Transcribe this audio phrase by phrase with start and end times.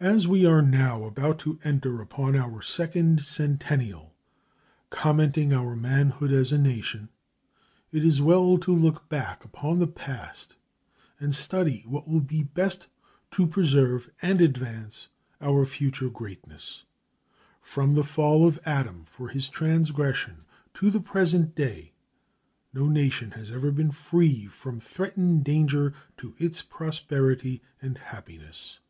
[0.00, 4.14] As we are now about to enter upon our second centennial
[4.90, 7.08] commenting our manhood as a nation
[7.90, 10.56] it is well to look back upon the past
[11.18, 12.88] and study what will be best
[13.30, 15.08] to preserve and advance
[15.40, 16.84] our future greatness
[17.62, 20.44] From the fall of Adam for his transgression
[20.74, 21.94] to the present day
[22.74, 28.80] no nation has ever been free from threatened danger to its prosperity and happiness.